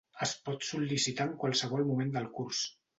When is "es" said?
0.25-0.31